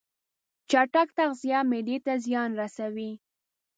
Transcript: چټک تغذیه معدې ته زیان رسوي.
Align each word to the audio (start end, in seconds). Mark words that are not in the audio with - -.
چټک 0.69 1.07
تغذیه 1.17 1.59
معدې 1.69 1.97
ته 2.05 2.13
زیان 2.25 2.49
رسوي. 2.59 3.11